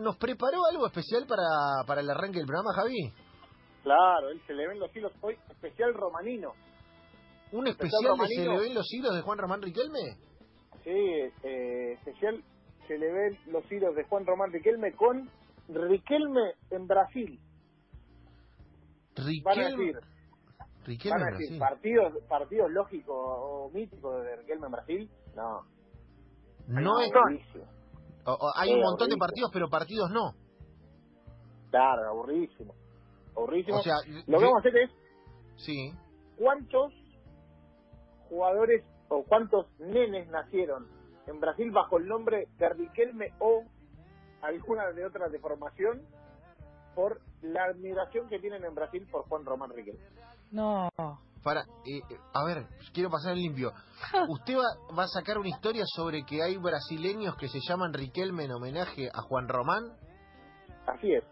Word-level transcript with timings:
¿nos 0.00 0.16
preparó 0.16 0.58
algo 0.70 0.86
especial 0.86 1.26
para, 1.26 1.84
para 1.86 2.00
el 2.00 2.10
arranque 2.10 2.38
del 2.38 2.46
programa, 2.46 2.72
Javi? 2.74 3.12
Claro, 3.82 4.28
él 4.30 4.40
se 4.46 4.52
le 4.54 4.66
ven 4.68 4.78
los 4.78 4.94
hilos 4.94 5.12
hoy, 5.22 5.36
especial 5.50 5.94
romanino. 5.94 6.52
¿Un 7.52 7.66
Especial 7.66 8.04
especial 8.04 8.18
de 8.18 8.26
Se 8.28 8.44
le 8.48 8.58
ven 8.60 8.74
los 8.74 8.92
hilos 8.92 9.14
de 9.14 9.22
Juan 9.22 9.38
Román 9.38 9.62
Riquelme? 9.62 10.16
Sí, 10.84 10.90
eh, 10.90 11.92
especial 11.94 12.42
se 12.86 12.98
le 12.98 13.12
ven 13.12 13.38
los 13.46 13.70
hilos 13.72 13.94
de 13.94 14.04
Juan 14.04 14.26
Román 14.26 14.52
Riquelme 14.52 14.92
con 14.94 15.28
Riquelme 15.68 16.54
en 16.70 16.86
Brasil. 16.86 17.40
Van 19.44 19.58
a 19.58 19.68
Riquelme, 19.68 19.84
decir, 19.86 20.00
Riquelme 20.84 21.20
van 21.20 21.22
a 21.22 21.28
en 21.28 21.38
decir 21.38 21.58
Brasil. 21.58 21.58
partidos, 21.58 22.24
partidos 22.28 22.70
lógicos 22.70 23.16
o 23.16 23.70
míticos 23.72 24.22
de 24.24 24.36
Riquelme 24.36 24.66
en 24.66 24.72
Brasil. 24.72 25.10
No, 25.34 25.62
No 26.68 27.00
es, 27.00 27.10
aburridísimo. 27.14 27.64
O- 28.32 28.46
o 28.46 28.52
hay 28.56 28.68
Sí, 28.68 28.74
un 28.74 28.80
montón 28.82 29.08
de 29.10 29.16
partidos, 29.16 29.50
pero 29.52 29.68
partidos 29.68 30.10
no. 30.10 30.34
Claro, 31.70 32.08
aburridísimo. 32.08 32.74
Aburridísimo. 33.36 33.78
O 33.78 33.82
sea, 33.82 33.94
Lo 34.26 34.38
que 34.38 34.44
yo- 34.44 34.50
vamos 34.50 34.56
a 34.56 34.58
hacer 34.68 34.76
es 34.76 34.90
sí. 35.56 35.92
cuántos 36.36 36.92
jugadores 38.28 38.84
o 39.08 39.24
cuántos 39.24 39.66
nenes 39.78 40.28
nacieron 40.28 40.86
en 41.26 41.40
Brasil 41.40 41.70
bajo 41.70 41.98
el 41.98 42.06
nombre 42.06 42.48
de 42.58 42.68
Riquelme 42.70 43.32
o 43.38 43.64
alguna 44.42 44.90
de 44.92 45.04
otras 45.04 45.30
de 45.30 45.38
formación 45.38 46.02
por 46.94 47.20
la 47.42 47.64
admiración 47.64 48.28
que 48.28 48.38
tienen 48.38 48.64
en 48.64 48.74
Brasil 48.74 49.06
por 49.10 49.22
Juan 49.28 49.44
Román 49.44 49.70
Riquelme. 49.70 50.00
No. 50.50 50.88
Para, 51.42 51.60
eh, 51.60 52.00
eh, 52.10 52.16
a 52.34 52.44
ver, 52.44 52.66
quiero 52.92 53.10
pasar 53.10 53.32
en 53.32 53.38
limpio. 53.38 53.72
¿Usted 54.28 54.56
va, 54.56 54.94
va 54.96 55.04
a 55.04 55.08
sacar 55.08 55.38
una 55.38 55.48
historia 55.48 55.84
sobre 55.86 56.24
que 56.24 56.42
hay 56.42 56.56
brasileños 56.56 57.36
que 57.36 57.48
se 57.48 57.60
llaman 57.60 57.94
Riquelme 57.94 58.44
en 58.44 58.52
homenaje 58.52 59.08
a 59.12 59.22
Juan 59.22 59.48
Román? 59.48 59.84
Así 60.86 61.14
es, 61.14 61.24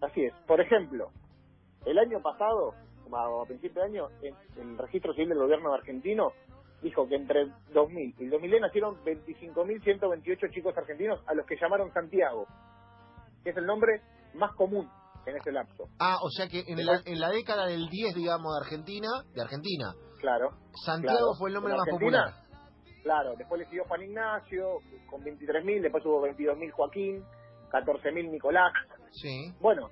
así 0.00 0.24
es. 0.24 0.34
Por 0.46 0.60
ejemplo, 0.60 1.10
el 1.84 1.98
año 1.98 2.20
pasado, 2.22 2.74
o 3.10 3.42
a 3.42 3.46
principio 3.46 3.82
de 3.82 3.88
año, 3.88 4.08
en, 4.22 4.34
en 4.56 4.70
el 4.70 4.78
registro 4.78 5.12
civil 5.12 5.30
del 5.30 5.38
gobierno 5.38 5.74
argentino 5.74 6.32
dijo 6.82 7.06
que 7.06 7.16
entre 7.16 7.42
el 7.42 7.52
2000 7.74 8.14
y 8.18 8.24
el 8.24 8.30
2010 8.30 8.62
nacieron 8.62 8.96
25.128 9.04 10.50
chicos 10.54 10.76
argentinos 10.76 11.20
a 11.26 11.34
los 11.34 11.44
que 11.46 11.56
llamaron 11.56 11.92
Santiago, 11.92 12.46
que 13.44 13.50
es 13.50 13.56
el 13.56 13.66
nombre 13.66 14.00
más 14.34 14.54
común 14.54 14.88
en 15.26 15.36
ese 15.36 15.52
lapso. 15.52 15.84
Ah, 15.98 16.16
o 16.22 16.30
sea 16.30 16.48
que 16.48 16.64
en 16.66 16.84
la, 16.84 17.00
en 17.04 17.20
la 17.20 17.30
década 17.30 17.66
del 17.66 17.88
10, 17.88 18.14
digamos, 18.14 18.52
de 18.54 18.64
Argentina, 18.64 19.08
de 19.34 19.42
Argentina, 19.42 19.94
Claro. 20.20 20.50
Santiago 20.84 21.16
Claro. 21.18 21.34
fue 21.38 21.48
el 21.48 21.54
nombre 21.54 21.72
En 21.72 21.78
más 21.78 21.86
Argentina, 21.88 22.24
popular. 22.24 23.02
Claro, 23.02 23.34
después 23.36 23.58
le 23.60 23.64
siguió 23.66 23.84
Juan 23.86 24.02
Ignacio 24.02 24.66
con 25.08 25.22
23.000, 25.22 25.80
después 25.82 26.04
hubo 26.04 26.20
22.000 26.26 26.70
Joaquín, 26.72 27.24
14.000 27.70 28.30
Nicolás. 28.30 28.72
Sí. 29.12 29.52
Bueno, 29.60 29.88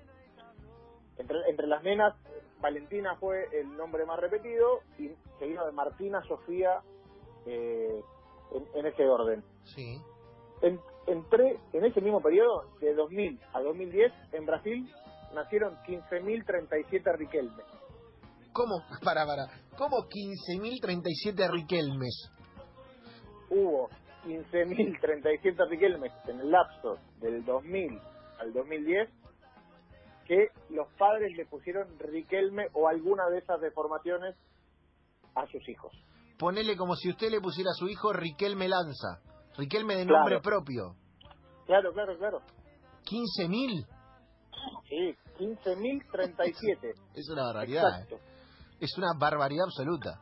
entre, 1.16 1.38
entre 1.48 1.66
las 1.66 1.82
nenas, 1.82 2.14
Valentina 2.60 3.16
fue 3.16 3.46
el 3.58 3.74
nombre 3.76 4.04
más 4.04 4.18
repetido 4.20 4.80
y 4.98 5.10
seguido 5.38 5.64
de 5.64 5.72
Martina, 5.72 6.20
Sofía, 6.28 6.80
eh, 7.46 8.02
en, 8.52 8.66
en 8.78 8.86
ese 8.86 9.08
orden. 9.08 9.42
Sí. 9.64 9.98
En, 10.60 10.78
entre, 11.06 11.58
en 11.72 11.84
ese 11.86 12.00
mismo 12.02 12.20
periodo, 12.20 12.64
de 12.80 12.92
2000 12.94 13.40
a 13.54 13.60
2010, 13.62 14.12
en 14.32 14.44
Brasil 14.44 14.92
nacieron 15.34 15.76
15.037 15.86 17.16
Riquelme. 17.16 17.62
¿Cómo? 18.52 18.82
Para, 19.04 19.24
para. 19.26 19.46
¿Cómo 19.76 20.08
15.037 20.08 21.50
Riquelmes? 21.50 22.30
Hubo 23.50 23.88
15.037 24.26 25.68
Riquelmes 25.68 26.12
en 26.26 26.40
el 26.40 26.50
lapso 26.50 26.98
del 27.20 27.44
2000 27.44 27.98
al 28.40 28.52
2010 28.52 29.08
que 30.26 30.48
los 30.70 30.86
padres 30.98 31.32
le 31.36 31.46
pusieron 31.46 31.88
Riquelme 31.98 32.66
o 32.74 32.86
alguna 32.88 33.28
de 33.30 33.38
esas 33.38 33.60
deformaciones 33.60 34.36
a 35.34 35.46
sus 35.46 35.66
hijos. 35.68 35.92
Ponele 36.38 36.76
como 36.76 36.94
si 36.96 37.08
usted 37.08 37.30
le 37.30 37.40
pusiera 37.40 37.70
a 37.70 37.74
su 37.74 37.88
hijo 37.88 38.12
Riquelme 38.12 38.68
Lanza. 38.68 39.20
Riquelme 39.56 39.96
de 39.96 40.04
Claro. 40.04 40.18
nombre 40.18 40.40
propio. 40.40 40.94
Claro, 41.66 41.92
claro, 41.92 42.16
claro. 42.18 42.40
¿15.000? 43.04 43.86
Sí, 44.88 45.16
15.037. 45.38 46.94
Es 47.14 47.28
una 47.30 47.44
barbaridad. 47.44 47.88
Exacto. 48.02 48.16
eh. 48.16 48.20
Es 48.80 48.96
una 48.98 49.08
barbaridad 49.18 49.64
absoluta. 49.64 50.20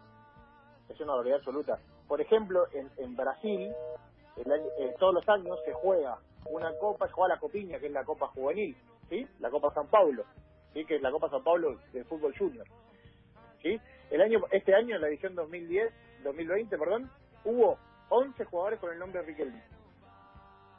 Es 0.89 1.01
una 1.01 1.13
barbaridad 1.13 1.39
absoluta. 1.39 1.79
Por 2.09 2.21
ejemplo, 2.21 2.61
en, 2.73 2.91
en 2.99 3.17
Brasil, 3.17 3.71
el 4.37 4.53
eh, 4.53 4.95
todos 4.99 5.15
los 5.15 5.29
años 5.29 5.59
se 5.65 5.73
juega 5.73 6.19
una 6.51 6.71
copa, 6.81 7.07
se 7.07 7.13
juega 7.13 7.35
la 7.35 7.41
copiña, 7.41 7.79
que 7.81 7.87
es 7.87 7.93
la 7.93 8.05
Copa 8.05 8.29
Juvenil, 8.29 8.77
¿sí? 9.09 9.27
La 9.41 9.51
Copa 9.51 9.73
San 9.75 9.89
Paulo, 9.89 10.25
¿sí? 10.73 10.85
Que 10.85 10.97
es 10.97 11.03
la 11.03 11.11
Copa 11.11 11.29
San 11.29 11.43
Paulo 11.43 11.77
del 11.93 12.05
fútbol 12.05 12.33
junior, 12.39 12.65
¿sí? 13.63 13.77
El 14.11 14.21
año, 14.21 14.39
este 14.53 14.73
año, 14.75 14.95
en 14.95 15.03
la 15.03 15.09
edición 15.09 15.35
2010, 15.35 15.93
2020, 16.23 16.79
perdón, 16.79 17.11
hubo 17.45 17.77
11 18.11 18.45
jugadores 18.45 18.79
con 18.79 18.93
el 18.93 18.99
nombre 19.01 19.21
de 19.21 19.27
Riquelme. 19.27 19.63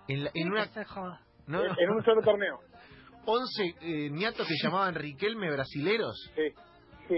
En, 0.07 0.23
la- 0.23 0.31
en 0.33 0.47
una... 0.51 0.63
No, 1.47 1.63
no. 1.63 1.75
en 1.77 1.89
un 1.89 2.03
solo 2.05 2.21
torneo. 2.21 2.59
11 3.29 3.75
eh, 3.81 4.09
niatos 4.09 4.47
que 4.47 4.53
llamaban 4.63 4.95
Riquelme 4.95 5.51
brasileros. 5.51 6.31
Sí, 6.33 6.53
sí. 7.09 7.17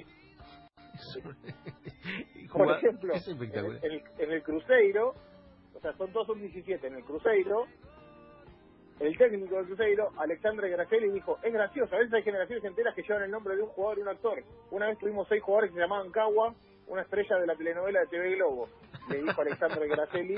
Por 2.51 2.71
ejemplo, 2.71 3.13
Es 3.13 3.27
espectacular. 3.27 3.79
En 3.85 3.91
el, 3.91 4.03
en 4.17 4.31
el 4.31 4.41
Cruzeiro, 4.41 5.13
o 5.75 5.79
sea, 5.79 5.93
son 5.93 6.11
todos 6.11 6.25
son 6.25 6.39
17 6.39 6.87
en 6.87 6.95
el 6.95 7.03
Cruzeiro, 7.03 7.67
el 8.99 9.17
técnico 9.17 9.55
del 9.55 9.67
Cruzeiro, 9.67 10.09
Alexandre 10.17 10.69
Gracelli, 10.69 11.11
dijo, 11.11 11.37
es 11.43 11.53
gracioso, 11.53 11.95
a 11.95 11.99
veces 11.99 12.13
hay 12.13 12.23
generaciones 12.23 12.65
enteras 12.65 12.95
que 12.95 13.03
llevan 13.03 13.23
el 13.23 13.31
nombre 13.31 13.55
de 13.55 13.61
un 13.61 13.69
jugador 13.69 13.99
y 13.99 14.01
un 14.01 14.09
actor. 14.09 14.43
Una 14.71 14.87
vez 14.87 14.97
tuvimos 14.97 15.27
seis 15.29 15.43
jugadores 15.43 15.69
que 15.69 15.75
se 15.75 15.81
llamaban 15.81 16.11
Cagua, 16.11 16.55
una 16.87 17.03
estrella 17.03 17.37
de 17.37 17.45
la 17.47 17.55
telenovela 17.55 17.99
de 17.99 18.07
TV 18.07 18.35
Globo, 18.35 18.67
le 19.09 19.21
dijo 19.21 19.41
Alexandre 19.41 19.87
Gracelli 19.87 20.35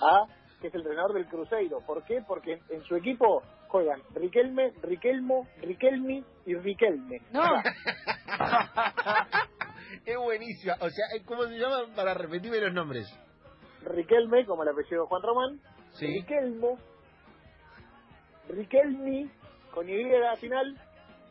a, 0.00 0.26
que 0.62 0.68
es 0.68 0.74
el 0.74 0.80
entrenador 0.82 1.12
del 1.14 1.26
Cruzeiro. 1.26 1.80
¿Por 1.80 2.04
qué? 2.04 2.22
Porque 2.26 2.60
en, 2.70 2.82
su 2.84 2.94
equipo 2.96 3.42
juegan 3.68 4.00
Riquelme, 4.14 4.72
Riquelmo, 4.82 5.46
Riquelmi 5.60 6.24
y 6.46 6.54
Riquelme. 6.54 7.20
No. 7.32 7.42
es 10.06 10.16
buenísima. 10.16 10.74
O 10.80 10.88
sea, 10.88 11.04
¿cómo 11.26 11.42
se 11.44 11.58
llama 11.58 11.86
para 11.96 12.14
repetirme 12.14 12.60
los 12.60 12.72
nombres? 12.72 13.06
Riquelme, 13.84 14.46
como 14.46 14.62
el 14.62 14.68
apellido 14.68 15.02
de 15.02 15.08
Juan 15.08 15.22
Román, 15.22 15.60
Sí. 15.94 16.06
Riquelmo, 16.06 16.78
Riquelmi 18.48 19.28
con 19.74 19.88
Y 19.88 20.14
al 20.14 20.36
final 20.38 20.78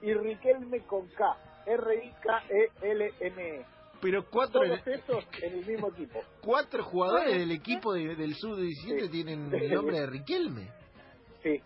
y 0.01 0.13
Riquelme 0.13 0.81
con 0.81 1.07
K, 1.07 1.37
E 1.65 1.71
R-I-K-E-L-M-E. 1.71 3.65
Pero 4.01 4.25
cuatro, 4.29 4.61
Todos 4.61 4.87
esos 4.87 5.25
en 5.43 5.53
el 5.59 5.65
mismo 5.65 5.89
equipo. 5.89 6.19
cuatro 6.41 6.83
jugadores 6.83 7.37
del 7.37 7.51
equipo 7.51 7.93
de- 7.93 8.15
del 8.15 8.33
sub-17 8.35 9.01
Sí. 9.05 9.09
tienen 9.09 9.53
el 9.53 9.71
nombre 9.71 9.99
de 9.99 10.07
Riquelme. 10.07 10.69
Sí, 11.43 11.61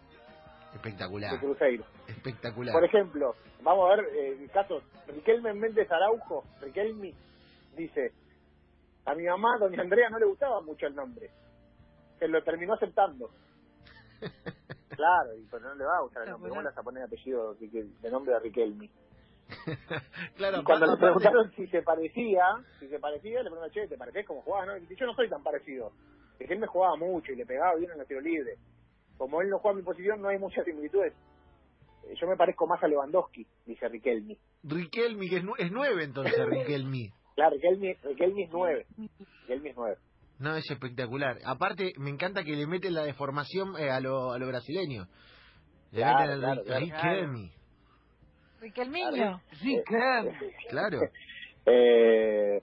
Espectacular. 0.73 1.31
de 1.34 1.40
Cruzeiro. 1.40 1.85
Espectacular. 2.07 2.73
Por 2.73 2.84
ejemplo, 2.84 3.35
vamos 3.63 3.90
a 3.91 3.96
ver 3.96 4.06
eh, 4.13 4.47
casos. 4.53 4.84
Riquelme 5.07 5.53
Méndez 5.53 5.90
Araujo, 5.91 6.44
Riquelmi, 6.62 7.13
dice, 7.78 8.12
a 9.06 9.16
mi 9.16 9.23
mamá, 9.25 9.57
doña 9.59 9.81
Andrea, 9.81 10.09
no 10.09 10.19
le 10.19 10.25
gustaba 10.25 10.62
mucho 10.62 10.88
el 10.88 10.96
nombre. 10.96 11.29
Se 12.19 12.28
lo 12.28 12.44
terminó 12.44 12.73
aceptando. 12.73 13.29
Claro, 14.96 15.35
y 15.38 15.46
pero 15.52 15.62
no 15.67 15.75
le 15.75 15.84
va 15.84 15.97
a 15.97 16.02
gustar 16.03 16.23
el 16.23 16.29
nombre. 16.31 16.50
¿Cómo 16.50 16.62
le 16.62 16.69
vas 16.69 16.78
a 16.78 16.81
poner 16.84 17.03
apellido 17.03 17.53
de, 17.56 17.67
de 17.67 18.09
nombre 18.12 18.34
de 18.34 18.40
Riquelmi? 18.40 18.90
claro, 20.38 20.61
Y 20.61 20.63
cuando 20.63 20.88
le 20.88 20.97
preguntaron 20.97 21.51
si 21.56 21.67
se 21.67 21.81
parecía, 21.81 22.44
si 22.79 22.88
se 22.88 23.00
parecía, 23.00 23.44
le 23.44 23.50
preguntaron, 23.50 23.72
che, 23.72 23.88
¿te 23.88 23.97
pareces 23.97 24.25
como 24.25 24.41
jugaba? 24.41 24.66
No, 24.66 24.78
y 24.78 24.81
dice, 24.81 24.95
yo 25.00 25.06
no 25.06 25.13
soy 25.13 25.29
tan 25.29 25.44
parecido. 25.44 25.91
Es 26.39 26.47
que 26.47 26.53
él 26.53 26.59
me 26.59 26.67
jugaba 26.67 26.95
mucho 26.97 27.31
y 27.31 27.35
le 27.35 27.45
pegaba 27.45 27.75
bien 27.75 27.91
en 27.91 28.00
el 28.00 28.07
tiro 28.07 28.22
libre. 28.22 28.55
Como 29.17 29.41
él 29.41 29.50
no 29.50 29.59
juega 29.59 29.73
en 29.73 29.78
mi 29.78 29.84
posición, 29.85 30.22
no 30.22 30.28
hay 30.29 30.38
muchas 30.39 30.66
similitudes. 30.66 31.13
Eh, 32.08 32.16
Yo 32.19 32.28
me 32.28 32.35
parezco 32.35 32.67
más 32.67 32.84
a 32.84 32.87
Lewandowski, 32.87 33.46
dice 33.66 33.87
Riquelmi. 33.87 34.37
Riquelme, 34.64 35.29
que 35.29 35.37
es, 35.37 35.43
es 35.59 35.72
nueve 35.72 36.03
entonces, 36.03 36.35
Riquelme. 36.49 37.11
Claro, 37.35 37.55
Riquelmi, 37.55 37.93
Riquelmi 38.03 38.43
es 38.43 38.49
nueve. 38.52 38.85
Riquelmi 39.41 39.69
es 39.69 39.75
nueve. 39.75 39.97
No, 40.40 40.55
es 40.58 40.69
espectacular. 40.69 41.37
Aparte, 41.46 41.93
me 41.97 42.09
encanta 42.09 42.43
que 42.43 42.52
le 42.58 42.67
meten 42.67 42.93
la 42.93 43.03
deformación 43.03 43.78
eh, 43.79 43.90
a 43.90 44.02
lo, 44.02 44.34
a 44.34 44.37
lo 44.40 44.47
brasileño. 44.47 45.08
Le 45.91 46.02
Claro, 46.02 46.17
meten 46.19 46.40
claro, 46.40 46.64
Ri- 46.81 46.90
claro. 46.90 47.31
Riquelme. 48.66 49.00
Riquelmiño. 49.00 49.41
Claro. 50.70 51.00
Eh, 51.67 52.62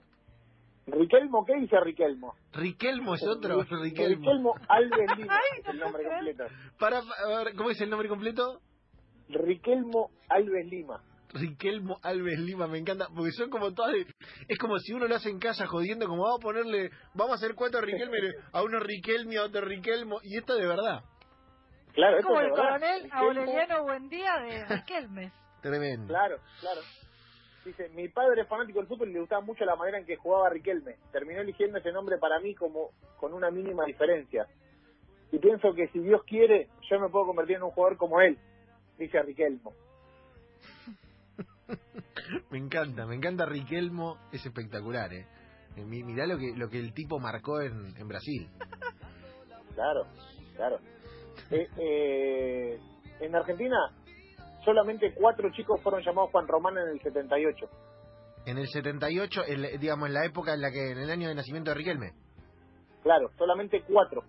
Riquelmo, 0.87 1.43
¿qué 1.45 1.55
dice 1.55 1.77
Riquelmo? 1.81 2.35
Riquelmo 2.53 3.15
es 3.15 3.23
otro. 3.27 3.61
Riquelmo. 3.63 4.17
Riquelmo 4.31 4.53
Alves 4.69 5.17
Lima, 5.17 5.39
es 5.59 5.65
el 5.67 5.77
nombre 5.79 6.03
completo. 6.05 6.45
Para, 6.79 7.01
ver, 7.01 7.53
¿cómo 7.55 7.69
es 7.71 7.81
el 7.81 7.89
nombre 7.89 8.07
completo? 8.07 8.61
Riquelmo 9.27 10.09
Alves 10.29 10.65
Lima. 10.67 11.01
Riquelmo 11.33 11.97
Alves 12.01 12.39
Lima, 12.39 12.67
me 12.67 12.77
encanta, 12.77 13.07
porque 13.13 13.31
son 13.31 13.49
como 13.49 13.73
todas 13.73 13.91
de- 13.91 14.05
es 14.47 14.57
como 14.57 14.77
si 14.79 14.93
uno 14.93 15.07
lo 15.07 15.15
hace 15.15 15.29
en 15.29 15.39
casa 15.39 15.65
jodiendo, 15.67 16.07
como 16.07 16.23
vamos 16.23 16.39
a 16.39 16.43
ponerle, 16.43 16.89
vamos 17.13 17.31
a 17.33 17.35
hacer 17.35 17.55
cuatro 17.55 17.81
Riquelme, 17.81 18.17
a 18.53 18.63
uno 18.63 18.79
Riquelme, 18.79 19.37
a 19.37 19.43
otro 19.43 19.61
Riquelmo, 19.65 20.19
y 20.23 20.37
esto 20.37 20.55
de 20.55 20.65
verdad. 20.67 21.03
Claro, 21.93 22.19
Es 22.19 22.25
como 22.25 22.39
el 22.39 22.51
verdad. 22.51 22.63
coronel 22.63 23.09
Aureliano 23.11 23.83
Buendía 23.83 24.37
de 24.47 24.65
Riquelme. 24.65 25.31
Tremendo. 25.63 26.07
Claro, 26.07 26.37
claro. 26.59 26.81
Dice, 27.65 27.89
mi 27.89 28.09
padre 28.09 28.41
es 28.41 28.47
fanático 28.47 28.79
del 28.79 28.87
fútbol 28.87 29.09
y 29.09 29.13
le 29.13 29.21
gustaba 29.21 29.41
mucho 29.41 29.63
la 29.65 29.75
manera 29.77 29.97
en 29.97 30.05
que 30.05 30.17
jugaba 30.17 30.49
Riquelme. 30.49 30.97
Terminó 31.11 31.41
eligiendo 31.41 31.79
ese 31.79 31.91
nombre 31.91 32.17
para 32.19 32.39
mí 32.39 32.53
como 32.53 32.91
con 33.17 33.33
una 33.33 33.49
mínima 33.49 33.85
diferencia. 33.85 34.45
Y 35.31 35.39
pienso 35.39 35.73
que 35.73 35.87
si 35.87 35.99
Dios 35.99 36.21
quiere, 36.27 36.67
yo 36.91 36.99
me 36.99 37.09
puedo 37.09 37.25
convertir 37.25 37.55
en 37.55 37.63
un 37.63 37.71
jugador 37.71 37.97
como 37.97 38.19
él, 38.21 38.37
dice 38.99 39.19
Riquelmo. 39.23 39.73
Me 42.51 42.57
encanta, 42.57 43.05
me 43.05 43.15
encanta 43.15 43.45
Riquelmo, 43.45 44.17
es 44.31 44.45
espectacular, 44.45 45.11
¿eh? 45.13 45.25
Eh, 45.75 45.83
mi- 45.85 46.03
Mirá 46.03 46.25
lo 46.27 46.37
que, 46.37 46.53
lo 46.55 46.69
que 46.69 46.79
el 46.79 46.93
tipo 46.93 47.19
marcó 47.19 47.61
en, 47.61 47.95
en 47.97 48.07
Brasil. 48.07 48.47
Claro, 49.73 50.05
claro. 50.55 50.79
Eh, 51.51 51.67
eh, 51.77 52.79
en 53.21 53.35
Argentina, 53.35 53.75
solamente 54.63 55.13
cuatro 55.13 55.49
chicos 55.51 55.81
fueron 55.81 56.01
llamados 56.03 56.31
Juan 56.31 56.47
Román 56.47 56.77
en 56.77 56.89
el 56.89 57.01
78. 57.01 57.69
En 58.45 58.57
el 58.57 58.67
78, 58.67 59.43
el- 59.47 59.79
digamos, 59.79 60.07
en 60.07 60.13
la 60.13 60.25
época 60.25 60.53
en 60.53 60.61
la 60.61 60.69
que, 60.71 60.91
en 60.91 60.97
el 60.99 61.09
año 61.09 61.29
de 61.29 61.35
nacimiento 61.35 61.71
de 61.71 61.75
Riquelme. 61.75 62.11
Claro, 63.03 63.29
solamente 63.37 63.81
cuatro 63.87 64.21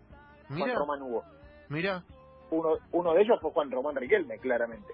Juan 0.49 0.59
Mira, 0.61 0.75
Román 0.75 1.03
hubo. 1.03 1.25
mira, 1.69 2.03
Uno, 2.51 2.77
uno 2.93 3.15
de 3.15 3.23
ellos 3.23 3.39
fue 3.41 3.51
Juan 3.53 3.71
Román 3.71 3.97
Riquelme, 3.97 4.39
claramente. 4.39 4.93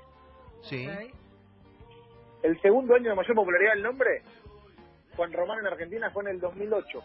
sí. 0.63 0.87
El 2.43 2.59
segundo 2.63 2.95
año 2.95 3.11
de 3.11 3.17
mayor 3.17 3.35
popularidad 3.37 3.75
del 3.75 3.83
nombre, 3.83 4.23
Juan 5.15 5.31
Román 5.33 5.59
en 5.59 5.67
Argentina 5.67 6.11
fue 6.11 6.23
en 6.23 6.29
el 6.31 6.41
2008. 6.41 7.01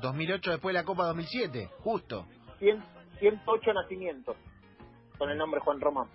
2008 0.00 0.50
después 0.52 0.72
de 0.74 0.80
la 0.80 0.84
Copa 0.86 1.04
2007, 1.08 1.68
justo. 1.80 2.24
100, 2.58 2.82
108 3.18 3.72
nacimientos 3.74 4.36
con 5.18 5.28
el 5.28 5.36
nombre 5.36 5.60
Juan 5.60 5.78
Román. 5.80 6.08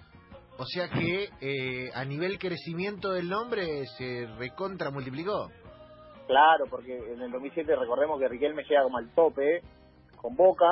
O 0.58 0.66
sea 0.66 0.88
que 0.90 1.30
eh, 1.42 1.90
a 1.94 2.06
nivel 2.06 2.40
crecimiento 2.40 3.12
del 3.12 3.28
nombre 3.30 3.86
se 3.98 4.26
recontra 4.38 4.90
multiplicó. 4.90 5.50
Claro, 6.28 6.66
porque 6.70 6.98
en 6.98 7.22
el 7.22 7.32
2007 7.32 7.76
recordemos 7.76 8.20
que 8.20 8.28
Riquelme 8.28 8.64
llega 8.64 8.84
como 8.84 8.98
al 8.98 9.14
tope 9.14 9.62
con 10.16 10.36
Boca 10.36 10.66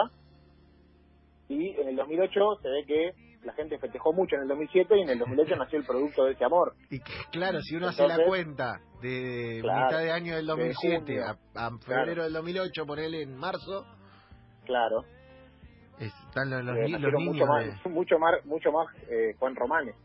y 1.49 1.69
en 1.79 1.89
el 1.89 1.95
2008 1.95 2.39
se 2.61 2.69
ve 2.69 2.83
que 2.87 3.11
la 3.43 3.53
gente 3.53 3.77
festejó 3.77 4.13
mucho 4.13 4.35
en 4.37 4.43
el 4.43 4.47
2007 4.47 4.97
y 4.97 5.01
en 5.01 5.09
el 5.09 5.19
2008 5.19 5.55
nació 5.59 5.79
el 5.79 5.85
producto 5.85 6.23
de 6.23 6.31
ese 6.31 6.45
amor. 6.45 6.73
Y 6.89 6.99
que, 6.99 7.11
claro, 7.31 7.59
si 7.61 7.75
uno 7.75 7.89
hace 7.89 8.07
la 8.07 8.25
cuenta 8.25 8.79
de 9.01 9.59
Claro, 9.61 9.85
mitad 9.85 9.99
de 9.99 10.11
año 10.11 10.35
del 10.37 10.45
2007 10.47 10.97
junio. 11.05 11.23
a, 11.55 11.65
a 11.67 11.77
febrero 11.79 12.23
del 12.23 12.33
2008, 12.33 12.85
ponerle 12.85 13.21
en 13.21 13.35
marzo, 13.35 13.85
Claro, 14.65 15.03
están 15.99 16.49
los, 16.49 16.63
los 16.63 16.77
eh, 16.77 16.83
ni- 16.85 16.91
los 16.93 17.13
niños 17.13 17.33
mucho 17.35 17.45
más, 17.45 17.83
de... 17.83 17.89
mucho 17.89 18.19
más, 18.19 18.45
mucho 18.45 18.71
más 18.71 18.87
eh, 19.09 19.33
Juan 19.39 19.55
Romanes. 19.55 19.95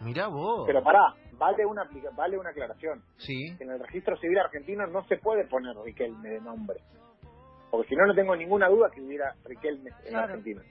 Mirá 0.00 0.28
vos. 0.28 0.64
Pero 0.66 0.82
pará, 0.82 1.14
vale 1.32 1.66
una 1.66 1.82
vale 2.16 2.38
una 2.38 2.50
aclaración. 2.50 3.02
Sí, 3.16 3.48
En 3.58 3.70
el 3.70 3.80
registro 3.80 4.16
civil 4.18 4.38
argentino 4.38 4.86
no 4.86 5.04
se 5.06 5.16
puede 5.18 5.46
poner 5.48 5.74
Riquelme 5.84 6.28
de 6.30 6.40
nombre. 6.40 6.80
Porque 7.70 7.88
si 7.88 7.96
no, 7.96 8.06
no 8.06 8.14
tengo 8.14 8.34
ninguna 8.36 8.68
duda 8.68 8.88
que 8.94 9.00
hubiera 9.02 9.34
Riquelme 9.44 9.90
en 10.04 10.08
Claro. 10.10 10.24
Argentina. 10.28 10.62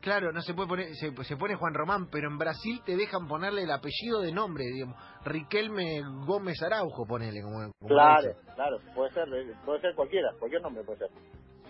claro, 0.00 0.32
no 0.32 0.40
se 0.40 0.52
puede 0.54 0.68
poner, 0.68 0.94
se, 0.94 1.12
se 1.24 1.36
pone 1.36 1.54
Juan 1.56 1.74
Román, 1.74 2.08
pero 2.10 2.28
en 2.28 2.36
Brasil 2.38 2.80
te 2.84 2.96
dejan 2.96 3.26
ponerle 3.28 3.62
el 3.62 3.70
apellido 3.70 4.20
de 4.20 4.32
nombre, 4.32 4.64
digamos, 4.64 4.96
Riquelme 5.24 6.00
Gómez 6.26 6.60
Araujo, 6.62 7.06
ponele 7.06 7.40
como, 7.42 7.70
como 7.78 7.88
Claro, 7.88 8.28
dice. 8.28 8.52
claro, 8.54 8.78
puede 8.94 9.10
ser, 9.12 9.28
eh, 9.32 9.54
puede 9.64 9.80
ser 9.80 9.94
cualquiera, 9.94 10.30
cualquier 10.38 10.62
nombre 10.62 10.82
puede 10.84 10.98
ser. 10.98 11.08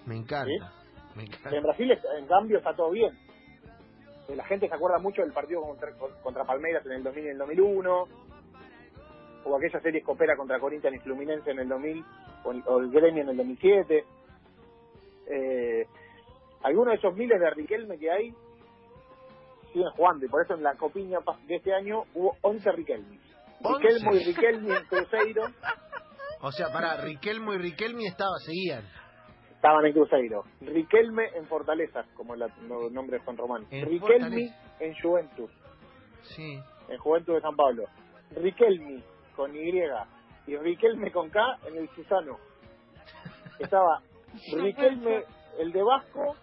Me 0.07 0.17
encanta, 0.17 0.47
¿Sí? 0.47 0.84
En. 1.17 1.63
Brasil, 1.63 1.99
en 2.19 2.27
cambio, 2.27 2.59
está 2.59 2.75
todo 2.75 2.91
bien. 2.91 3.17
Eh, 4.29 4.37
La 4.37 4.45
gente 4.45 4.69
se 4.69 4.75
acuerda 4.75 4.99
mucho 4.99 5.23
del 5.23 5.33
partido 5.33 5.63
contra, 5.63 5.93
contra 6.23 6.45
Palmeiras 6.45 6.85
en 6.87 6.93
el 6.93 7.03
2000 7.03 7.25
y 7.25 7.29
el 7.29 7.39
2001, 7.39 8.09
o 9.45 9.57
aquella 9.57 9.81
serie 9.81 10.03
Copera 10.03 10.37
contra 10.37 10.59
Corinthians 10.59 10.97
y 10.97 11.01
Fluminense 11.01 11.51
en 11.51 11.59
el 11.61 11.69
2000, 11.69 12.05
o 12.45 12.53
el, 12.53 12.63
o 12.67 12.81
el 12.81 12.91
Gremio 12.91 13.23
en 13.23 13.29
el 13.31 13.37
2007. 13.37 14.05
Eh, 15.27 15.87
algunos 16.63 16.93
de 16.93 16.99
esos 16.99 17.15
miles 17.15 17.39
de 17.39 17.51
Riquelme 17.51 17.99
que 17.99 18.11
hay 18.11 18.35
siguen 19.73 19.91
jugando, 19.97 20.25
y 20.25 20.29
por 20.29 20.43
eso 20.45 20.55
en 20.55 20.63
la 20.63 20.75
copiña 20.77 21.19
de 21.47 21.57
este 21.57 21.75
año 21.75 22.05
hubo 22.15 22.37
11 22.43 22.73
Riquelme. 22.73 23.19
Y 24.13 24.25
Riquelme 24.25 24.77
en 24.77 24.85
Cruzeiro 24.87 25.45
O 26.41 26.53
sea, 26.53 26.69
para 26.73 26.97
Riquelmo 27.01 27.55
y 27.55 27.59
Riquelme 27.59 28.05
estaba, 28.07 28.37
seguían. 28.45 28.85
Estaban 29.65 29.87
en 29.87 29.93
Cruzeiro. 29.95 30.45
Riquelme 30.61 31.29
en 31.35 31.47
Fortaleza, 31.47 32.05
como 32.15 32.37
la- 32.37 32.47
el 32.61 32.93
nombre 32.93 33.17
de 33.19 33.25
Juan 33.25 33.37
Román. 33.39 33.67
En 33.71 33.87
Riquelme 33.87 34.21
Fortaleza. 34.51 34.75
en 34.81 34.95
Juventus. 35.01 35.51
Sí. 36.23 36.59
en 36.89 36.99
Juventud 36.99 37.35
de 37.35 37.41
San 37.41 37.57
Pablo. 37.57 37.85
Riquelme 38.37 39.03
con 39.35 39.57
Y 39.57 39.71
y 40.47 40.57
Riquelme 40.59 41.11
con 41.11 41.31
K 41.31 41.59
en 41.67 41.79
el 41.79 41.89
Susano. 41.95 42.39
Estaba 43.59 44.03
Riquelme, 44.53 45.25
el 45.59 45.73
de 45.73 45.83
Vasco, 45.83 46.37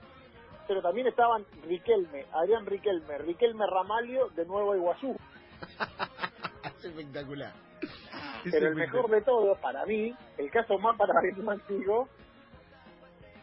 pero 0.67 0.81
también 0.81 1.05
estaban 1.07 1.45
Riquelme, 1.67 2.25
Adrián 2.33 2.65
Riquelme, 2.65 3.19
Riquelme 3.19 3.67
Ramalio 3.67 4.29
de 4.29 4.45
Nuevo 4.47 4.75
Iguazú. 4.75 5.15
es 6.79 6.85
espectacular. 6.85 7.53
Es 7.81 8.51
Pero 8.51 8.67
el 8.67 8.73
espectacular. 8.73 8.77
mejor 8.93 9.09
de 9.11 9.21
todo, 9.21 9.55
para 9.61 9.85
mí, 9.85 10.15
el 10.39 10.49
caso 10.49 10.79
más 10.79 10.97
paradigmático, 10.97 12.09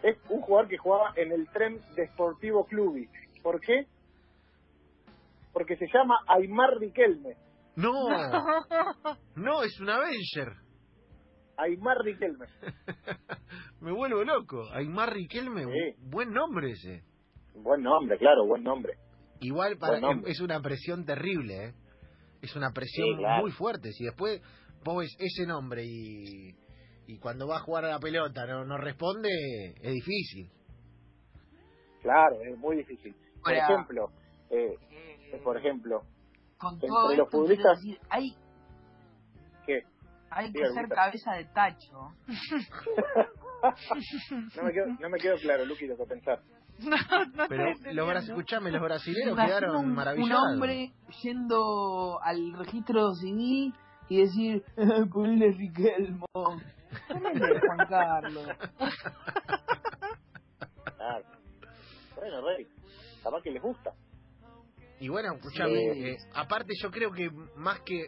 es 0.03 0.17
un 0.29 0.41
jugador 0.41 0.69
que 0.69 0.79
jugaba 0.79 1.13
en 1.17 1.33
el 1.33 1.49
tren 1.51 1.81
de 1.97 2.07
Sportivo 2.09 2.65
Clubi. 2.67 3.09
¿Por 3.43 3.61
qué? 3.61 3.87
Porque 5.53 5.77
se 5.77 5.87
llama 5.93 6.17
Aymar 6.29 6.79
Riquelme. 6.79 7.35
No, 7.77 7.93
no, 9.37 9.63
es 9.63 9.79
un 9.81 9.89
Avenger. 9.91 10.53
Aymar 11.57 11.99
Riquelme. 12.05 12.47
Me 13.81 13.93
vuelvo 13.93 14.23
loco. 14.25 14.65
Aymar 14.73 15.13
Riquelme, 15.13 15.65
Sí. 15.65 15.97
buen 16.11 16.33
nombre 16.33 16.71
ese. 16.71 17.03
Buen 17.55 17.83
nombre, 17.83 18.17
claro, 18.19 18.47
buen 18.47 18.63
nombre. 18.63 18.95
Igual 19.41 19.77
para, 19.79 19.93
Buen 19.99 20.03
nombre. 20.03 20.31
es 20.33 20.41
una 20.41 20.61
presión 20.61 21.05
terrible, 21.05 21.67
¿eh? 21.69 21.75
Es 22.43 22.55
una 22.55 22.71
presión 22.73 23.07
Sí, 23.09 23.17
claro. 23.17 23.43
muy 23.43 23.51
fuerte. 23.53 23.91
Si 23.93 24.05
después 24.05 24.41
vos 24.85 24.99
ves 24.99 25.17
ese 25.19 25.47
nombre 25.47 25.83
y, 25.85 26.55
y 27.09 27.19
cuando 27.19 27.49
va 27.49 27.57
a 27.57 27.61
jugar 27.61 27.85
a 27.87 27.89
la 27.89 27.99
pelota 27.99 28.47
no, 28.47 28.65
no 28.65 28.77
responde, 28.79 29.29
es 29.83 29.93
difícil. 29.95 30.51
Claro, 32.03 32.37
es 32.43 32.57
muy 32.59 32.77
difícil. 32.77 33.15
Por 33.43 33.55
Ahora- 33.55 33.65
ejemplo, 33.75 34.11
eh, 34.51 34.77
Eh, 35.33 35.41
por 35.45 35.57
ejemplo, 35.59 36.03
con 36.59 36.75
entre 36.75 36.89
todo 36.89 37.09
los 37.09 37.27
esto, 37.27 37.39
futbolistas- 37.39 37.77
decir, 37.83 37.99
hay, 38.09 38.31
¿qué? 39.67 39.83
hay 40.31 40.53
que 40.53 40.67
ser 40.73 40.89
cabeza 40.89 41.33
de 41.35 41.45
tacho. 41.47 42.13
No 44.57 44.63
me 44.63 44.73
quedo, 44.73 44.87
no 45.01 45.09
me 45.11 45.19
quedo 45.19 45.37
claro, 45.39 45.65
Luqui, 45.65 45.87
lo 45.89 45.97
que 45.97 46.05
pensar. 46.05 46.41
No, 46.79 46.97
no 47.35 47.49
Pero 47.49 47.65
los 47.93 48.29
escuchame, 48.29 48.71
los 48.71 48.81
brasileños 48.81 49.33
Imagino 49.33 49.47
quedaron 49.59 49.77
un, 49.77 49.85
un 49.87 49.95
maravillados. 49.97 50.53
hombre 50.55 50.93
yendo 51.25 52.21
al 52.23 52.53
registro 52.57 53.11
civil 53.15 53.75
y 54.09 54.21
decir, 54.21 54.63
ponle 55.13 55.51
Riquelmo. 55.51 56.27
Ponele 57.09 57.61
Juan 57.61 57.87
Carlos. 57.89 58.47
Claro. 60.97 61.25
Bueno, 62.17 62.41
Rey, 62.49 62.67
capaz 63.23 63.41
que 63.43 63.51
les 63.53 63.63
gusta. 63.63 63.93
Y 64.99 65.09
bueno, 65.09 65.35
escuchame, 65.37 65.95
Sí. 65.95 66.05
eh, 66.09 66.17
aparte 66.35 66.73
yo 66.83 66.91
creo 66.91 67.13
que 67.13 67.31
más 67.55 67.79
que 67.83 68.07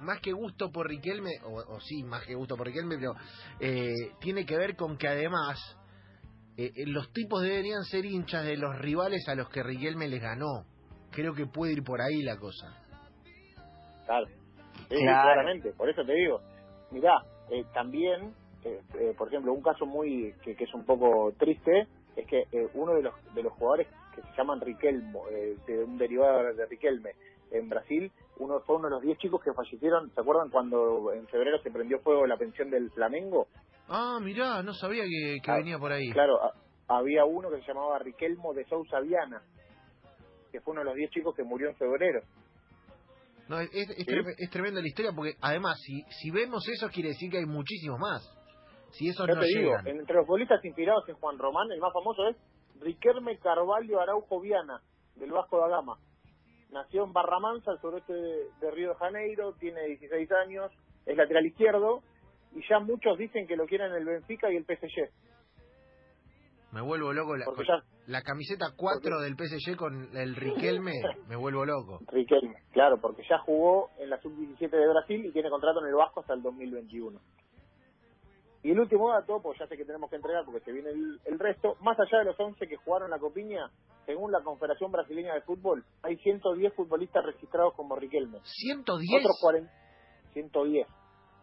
más 0.00 0.18
que 0.20 0.32
gusto 0.32 0.72
por 0.72 0.88
Riquelme, 0.88 1.30
o, 1.44 1.58
o 1.76 1.80
sí, 1.80 2.02
más 2.02 2.24
que 2.26 2.34
gusto 2.34 2.56
por 2.56 2.66
Riquelme, 2.66 2.96
pero 2.98 3.12
eh, 3.60 3.94
tiene 4.20 4.44
que 4.44 4.56
ver 4.56 4.74
con 4.74 4.98
que 4.98 5.06
además 5.06 5.60
eh, 6.56 6.72
eh, 6.74 6.86
los 6.86 7.12
tipos 7.12 7.40
deberían 7.42 7.84
ser 7.84 8.04
hinchas 8.04 8.44
de 8.44 8.56
los 8.56 8.76
rivales 8.80 9.28
a 9.28 9.36
los 9.36 9.48
que 9.48 9.62
Riquelme 9.62 10.08
les 10.08 10.20
ganó. 10.20 10.64
Creo 11.12 11.34
que 11.34 11.46
puede 11.46 11.74
ir 11.74 11.84
por 11.84 12.00
ahí 12.00 12.20
la 12.22 12.36
cosa. 12.36 12.66
Claro. 14.06 14.26
Sí, 14.88 14.96
Claro. 14.96 15.22
claramente, 15.34 15.72
por 15.74 15.88
eso 15.88 16.04
te 16.04 16.12
digo. 16.14 16.40
Mirá, 16.90 17.14
eh, 17.52 17.64
también, 17.72 18.34
eh, 18.64 18.80
eh, 18.98 19.14
por 19.16 19.28
ejemplo, 19.28 19.52
un 19.52 19.62
caso 19.62 19.86
muy 19.86 20.34
que, 20.42 20.56
que 20.56 20.64
es 20.64 20.74
un 20.74 20.84
poco 20.84 21.32
triste 21.38 21.86
es 22.16 22.26
que 22.26 22.40
eh, 22.52 22.68
uno 22.74 22.94
de 22.94 23.02
los 23.02 23.14
de 23.34 23.42
los 23.42 23.52
jugadores 23.54 23.88
que 24.14 24.22
se 24.22 24.32
llaman 24.36 24.60
Riquelmo, 24.60 25.28
eh, 25.30 25.56
de 25.66 25.84
un 25.84 25.96
derivado 25.98 26.52
de 26.54 26.66
Riquelme 26.66 27.12
en 27.50 27.68
Brasil, 27.68 28.10
uno 28.38 28.60
fue 28.60 28.76
uno 28.76 28.88
de 28.88 28.94
los 28.94 29.02
10 29.02 29.18
chicos 29.18 29.42
que 29.42 29.52
fallecieron, 29.52 30.10
¿se 30.14 30.20
acuerdan 30.20 30.50
cuando 30.50 31.12
en 31.12 31.26
febrero 31.28 31.58
se 31.62 31.70
prendió 31.70 31.98
fuego 32.00 32.26
la 32.26 32.36
pensión 32.36 32.70
del 32.70 32.90
Flamengo? 32.90 33.46
Ah, 33.88 34.18
mirá, 34.22 34.62
no 34.62 34.72
sabía 34.74 35.02
que, 35.04 35.38
que 35.42 35.50
Ah, 35.50 35.56
venía 35.56 35.78
por 35.78 35.92
ahí. 35.92 36.10
Claro, 36.12 36.42
a- 36.42 36.52
había 36.88 37.24
uno 37.24 37.50
que 37.50 37.60
se 37.60 37.66
llamaba 37.68 37.98
Riquelmo 37.98 38.52
de 38.54 38.64
Sousa 38.66 39.00
Viana, 39.00 39.42
que 40.50 40.60
fue 40.60 40.72
uno 40.72 40.80
de 40.82 40.86
los 40.86 40.94
10 40.96 41.10
chicos 41.10 41.34
que 41.34 41.42
murió 41.42 41.68
en 41.70 41.76
febrero. 41.76 42.22
No, 43.48 43.60
es, 43.60 43.68
es, 43.72 43.90
es 43.90 43.96
¿Sí? 43.96 44.04
trem- 44.06 44.34
es 44.38 44.50
tremenda 44.50 44.80
la 44.80 44.86
historia 44.88 45.12
porque 45.14 45.34
además 45.40 45.78
si, 45.80 46.02
si 46.20 46.30
vemos 46.30 46.66
eso 46.68 46.88
quiere 46.90 47.10
decir 47.10 47.30
que 47.30 47.38
hay 47.38 47.46
muchísimos 47.46 47.98
más. 47.98 48.22
Si 48.92 49.08
esos 49.08 49.26
Yo 49.26 49.34
no 49.34 49.40
te 49.40 49.46
digo, 49.46 49.70
llegan. 49.70 49.86
entre 49.88 50.16
los 50.16 50.26
futbolistas 50.26 50.64
inspirados 50.64 51.08
en 51.08 51.14
Juan 51.16 51.38
Román, 51.38 51.70
el 51.72 51.80
más 51.80 51.92
famoso 51.92 52.28
es 52.28 52.36
Riquelme 52.80 53.38
Carvalho 53.38 54.00
Araujo 54.00 54.40
Viana, 54.40 54.80
del 55.16 55.30
Vasco 55.32 55.58
da 55.58 55.68
Gama. 55.68 55.96
Nació 56.70 57.04
en 57.04 57.12
Barra 57.12 57.38
Mansa, 57.38 57.70
al 57.72 57.80
sureste 57.80 58.12
de, 58.12 58.46
de 58.60 58.70
Río 58.70 58.90
de 58.90 58.94
Janeiro, 58.96 59.54
tiene 59.60 59.82
16 59.86 60.30
años, 60.32 60.70
es 61.06 61.16
lateral 61.16 61.44
izquierdo, 61.46 62.02
y 62.54 62.60
ya 62.68 62.78
muchos 62.80 63.18
dicen 63.18 63.46
que 63.46 63.56
lo 63.56 63.66
quieren 63.66 63.92
el 63.92 64.04
Benfica 64.04 64.50
y 64.52 64.56
el 64.56 64.64
PSG. 64.64 65.10
Me 66.72 66.80
vuelvo 66.80 67.12
loco. 67.12 67.36
La, 67.36 67.44
Porque 67.44 67.64
con- 67.64 67.76
ya 67.80 67.84
la 68.06 68.22
camiseta 68.22 68.66
4 68.76 69.20
del 69.20 69.36
PSG 69.36 69.76
con 69.76 70.16
el 70.16 70.34
Riquelme, 70.34 70.92
me 71.28 71.36
vuelvo 71.36 71.64
loco. 71.64 72.00
Riquelme, 72.08 72.56
claro, 72.72 73.00
porque 73.00 73.22
ya 73.28 73.38
jugó 73.38 73.90
en 73.98 74.10
la 74.10 74.20
sub-17 74.20 74.70
de 74.70 74.88
Brasil 74.88 75.24
y 75.24 75.32
tiene 75.32 75.50
contrato 75.50 75.80
en 75.80 75.88
el 75.88 75.94
Vasco 75.94 76.20
hasta 76.20 76.34
el 76.34 76.42
2021. 76.42 77.20
Y 78.64 78.70
el 78.70 78.78
último 78.78 79.10
dato, 79.10 79.40
pues 79.42 79.58
ya 79.58 79.66
sé 79.66 79.76
que 79.76 79.84
tenemos 79.84 80.08
que 80.08 80.16
entregar 80.16 80.44
porque 80.44 80.60
se 80.60 80.72
viene 80.72 80.90
el, 80.90 81.20
el 81.24 81.38
resto, 81.38 81.76
más 81.80 81.98
allá 81.98 82.18
de 82.18 82.26
los 82.26 82.38
11 82.38 82.66
que 82.68 82.76
jugaron 82.76 83.10
la 83.10 83.18
Copiña, 83.18 83.70
según 84.06 84.30
la 84.30 84.40
Confederación 84.42 84.92
Brasileña 84.92 85.34
de 85.34 85.42
Fútbol, 85.42 85.84
hay 86.02 86.16
110 86.18 86.74
futbolistas 86.74 87.24
registrados 87.24 87.74
como 87.74 87.96
Riquelme. 87.96 88.38
110. 88.44 89.20
Otros 89.20 89.38
40, 89.40 89.72
110 90.32 90.86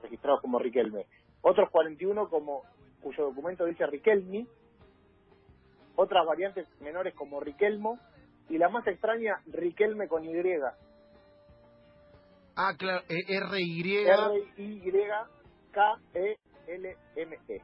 registrados 0.02 0.42
como 0.42 0.60
Riquelme. 0.60 1.06
Otros 1.42 1.70
41 1.72 2.30
como 2.30 2.64
cuyo 3.02 3.26
documento 3.26 3.66
dice 3.66 3.86
Riquelmi. 3.86 4.48
Otras 6.02 6.26
variantes 6.26 6.66
menores 6.80 7.14
como 7.14 7.42
Riquelmo. 7.42 8.00
Y 8.50 8.58
la 8.58 8.70
más 8.70 8.88
extraña, 8.88 9.42
Riquelme 9.48 10.08
con 10.08 10.24
Y. 10.24 10.32
Ah, 12.56 12.74
claro, 12.78 13.04
eh, 13.10 13.40
RY. 13.52 13.98
R-I-Y-K-E-L-M-E. 16.20 17.62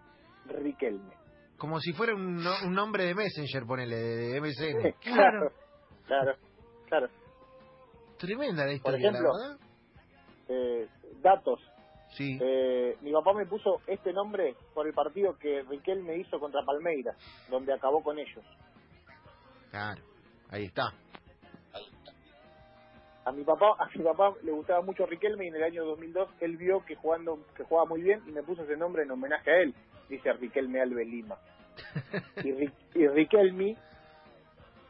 Riquelme. 0.48 1.14
Como 1.58 1.80
si 1.80 1.94
fuera 1.94 2.14
un, 2.14 2.36
no- 2.44 2.66
un 2.66 2.74
nombre 2.74 3.06
de 3.06 3.16
Messenger, 3.16 3.64
ponele, 3.66 3.96
de, 3.96 4.42
MSN. 4.42 4.94
Claro, 5.02 5.52
claro, 6.08 6.36
claro. 6.88 7.08
Tremenda 8.18 8.64
la 8.66 8.68
Por 8.68 8.76
historia, 8.76 9.10
ejemplo, 9.10 9.30
verdad. 9.34 9.58
Eh, 10.50 10.88
datos. 11.22 11.60
Sí. 12.16 12.38
Eh, 12.42 12.98
mi 13.02 13.12
papá 13.12 13.34
me 13.34 13.46
puso 13.46 13.82
este 13.88 14.14
nombre 14.14 14.56
por 14.74 14.88
el 14.88 14.94
partido 14.94 15.38
que 15.38 15.64
Riquelme 15.64 16.16
hizo 16.18 16.40
contra 16.40 16.64
Palmeiras, 16.64 17.16
donde 17.50 17.74
acabó 17.74 18.02
con 18.02 18.18
ellos. 18.18 18.44
Claro, 19.70 20.02
ahí 20.50 20.66
está. 20.66 20.94
A 23.26 23.32
mi 23.32 23.44
papá, 23.44 23.76
a 23.80 23.90
mi 23.98 24.04
papá 24.04 24.34
le 24.44 24.52
gustaba 24.52 24.82
mucho 24.82 25.06
Riquelme 25.06 25.46
y 25.46 25.48
en 25.48 25.56
el 25.56 25.64
año 25.64 25.84
2002 25.84 26.30
él 26.42 26.58
vio 26.58 26.86
que 26.86 26.96
jugando 26.96 27.40
que 27.56 27.64
jugaba 27.64 27.88
muy 27.90 28.02
bien 28.02 28.22
y 28.28 28.32
me 28.32 28.44
puso 28.44 28.64
ese 28.64 28.78
nombre 28.78 29.04
en 29.04 29.12
homenaje 29.12 29.52
a 29.52 29.62
él. 29.62 29.74
Dice 30.08 30.32
Riquelme 30.34 30.82
Alves 30.82 31.08
Lima. 31.08 31.38
Y, 32.38 32.52
Ri- 32.54 32.72
y 32.94 33.08
Riquelme, 33.08 33.76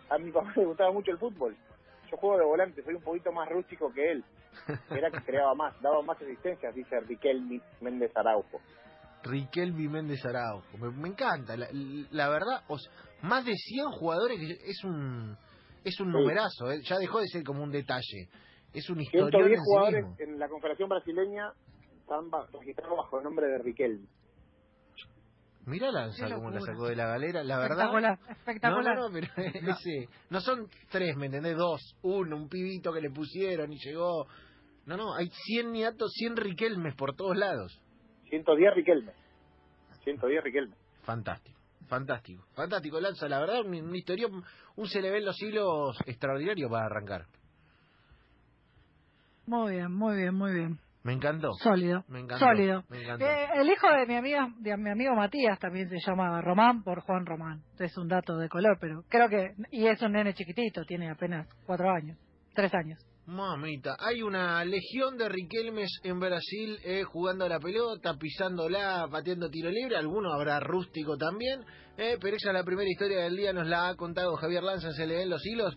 a 0.10 0.18
mi 0.20 0.32
papá 0.32 0.54
le 0.58 0.66
gustaba 0.66 0.92
mucho 0.92 1.12
el 1.12 1.18
fútbol. 1.18 1.56
Yo 2.12 2.18
juego 2.18 2.38
de 2.38 2.46
volante, 2.46 2.84
soy 2.84 2.94
un 2.96 3.02
poquito 3.02 3.32
más 3.32 3.50
rústico 3.50 3.92
que 3.92 4.12
él. 4.12 4.24
Era 4.90 5.12
que 5.12 5.22
creaba 5.26 5.54
más, 5.56 5.80
daba 5.82 6.02
más 6.02 6.22
asistencias, 6.22 6.74
dice 6.76 7.00
Riquelme 7.02 7.62
Méndez 7.82 8.12
Araujo. 8.16 8.60
Riquelme 9.24 9.90
Méndez 9.90 10.24
Araujo. 10.26 10.78
Me, 10.78 10.90
me 10.92 11.10
encanta. 11.10 11.58
La, 11.58 11.68
la 11.72 12.30
verdad, 12.30 12.64
o 12.68 12.78
sea, 12.78 12.92
más 13.24 13.44
de 13.46 13.54
100 13.56 13.92
jugadores 13.92 14.40
es 14.40 14.84
un 14.84 15.38
es 15.84 16.00
un 16.00 16.08
Sí. 16.12 16.18
numerazo. 16.18 16.72
eh, 16.72 16.82
Ya 16.84 16.98
dejó 16.98 17.20
de 17.20 17.28
ser 17.28 17.44
como 17.44 17.64
un 17.64 17.72
detalle. 17.72 18.30
Es 18.74 18.90
un 18.90 18.98
110 19.00 19.06
historión 19.06 19.50
en 19.52 19.56
sí 19.56 19.62
jugadores 19.66 20.06
mismo. 20.06 20.16
en 20.20 20.40
la 20.40 20.48
Confederación 20.50 20.90
Brasileña 20.90 21.52
están 22.02 22.30
registrados 22.54 22.98
bajo 22.98 23.18
el 23.20 23.24
nombre 23.24 23.48
de 23.48 23.58
Riquelme. 23.60 24.08
Mirá 25.66 25.92
la 25.92 26.12
Qué 26.16 26.32
como 26.34 26.52
la 26.52 26.62
sacó 26.62 26.88
de 26.88 26.96
la 26.96 27.08
galera, 27.08 27.44
la 27.44 27.58
verdad. 27.58 27.86
Espectacular, 27.86 28.20
No, 28.20 28.32
espectacular. 28.34 28.96
no, 28.98 29.10
no, 29.10 29.14
pero 29.14 29.28
ese, 29.72 30.10
no 30.30 30.40
son 30.42 30.68
tres, 30.90 31.16
¿me 31.18 31.26
entendés? 31.26 31.58
Dos, 31.58 31.96
uno, 32.04 32.36
un 32.38 32.50
pibito 32.50 32.94
que 32.94 33.02
le 33.02 33.10
pusieron 33.10 33.74
y 33.74 33.80
llegó. 33.80 34.28
No, 34.86 34.96
no, 34.98 35.16
hay 35.16 35.28
100 35.30 35.72
niatos, 35.72 36.12
100 36.14 36.38
Riquelmes 36.38 36.94
por 36.96 37.16
todos 37.16 37.36
lados. 37.36 37.82
110 38.30 38.76
Riquelme. 38.76 39.12
110 40.04 40.44
Riquelme. 40.44 40.76
Fantástico, 41.02 41.60
fantástico, 41.88 42.44
fantástico, 42.54 43.00
Lanza. 43.00 43.28
La 43.28 43.40
verdad, 43.40 43.62
un, 43.66 43.74
un 43.74 43.96
historia, 43.96 44.28
un 44.76 44.88
se 44.88 45.02
le 45.02 45.10
ven 45.10 45.26
los 45.26 45.42
hilos 45.42 45.98
extraordinario 46.06 46.70
para 46.70 46.86
arrancar. 46.86 47.26
Muy 49.48 49.74
bien, 49.74 49.92
muy 49.92 50.16
bien, 50.18 50.34
muy 50.36 50.54
bien. 50.54 50.80
Me 51.06 51.14
encantó. 51.14 51.54
Sólido. 51.62 52.04
Me 52.08 52.22
encantó. 52.22 52.44
Sólido. 52.44 52.84
Me 52.90 53.04
encantó. 53.04 53.26
Eh, 53.26 53.48
el 53.58 53.70
hijo 53.70 53.88
de 53.96 54.08
mi 54.08 54.16
amiga, 54.16 54.50
de 54.58 54.76
mi 54.76 54.90
amigo 54.90 55.14
Matías 55.16 55.60
también 55.60 55.88
se 55.88 56.00
llama 56.00 56.42
Román 56.42 56.84
por 56.84 57.02
Juan 57.02 57.28
Román. 57.28 57.62
Es 57.78 57.96
un 58.00 58.08
dato 58.08 58.36
de 58.38 58.50
color, 58.50 58.80
pero 58.82 59.04
creo 59.08 59.30
que 59.30 59.52
y 59.70 59.86
es 59.86 60.02
un 60.02 60.14
nene 60.14 60.34
chiquitito, 60.34 60.84
tiene 60.84 61.12
apenas 61.12 61.48
cuatro 61.68 61.92
años, 61.92 62.18
tres 62.56 62.74
años. 62.74 63.06
Mamita, 63.28 63.98
hay 64.00 64.24
una 64.24 64.66
legión 64.66 65.16
de 65.18 65.30
Riquelmes 65.30 65.92
en 66.04 66.20
Brasil 66.20 66.80
eh, 66.84 67.04
jugando 67.04 67.46
a 67.46 67.50
la 67.50 67.60
pelota, 67.60 68.16
pisándola, 68.20 69.08
pateando 69.12 69.50
tiro 69.50 69.70
libre, 69.70 69.98
alguno 69.98 70.34
habrá 70.34 70.60
rústico 70.60 71.18
también, 71.18 71.62
eh, 71.98 72.18
pero 72.20 72.36
esa 72.36 72.50
es 72.50 72.54
la 72.54 72.64
primera 72.64 72.90
historia 72.90 73.22
del 73.22 73.36
día, 73.36 73.54
nos 73.54 73.68
la 73.68 73.90
ha 73.90 73.96
contado 73.96 74.36
Javier 74.36 74.64
Lanza, 74.64 74.92
se 74.92 75.08
le 75.08 75.16
ven 75.18 75.30
los 75.30 75.46
hilos. 75.46 75.74